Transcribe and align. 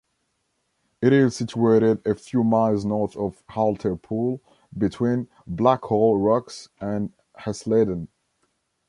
It 0.99 1.13
is 1.13 1.35
situated 1.35 2.01
a 2.07 2.15
few 2.15 2.43
miles 2.43 2.85
north 2.85 3.15
of 3.15 3.43
Hartlepool, 3.49 4.41
between 4.75 5.27
Blackhall 5.47 6.17
Rocks 6.17 6.69
and 6.79 7.13
Hesleden. 7.37 8.07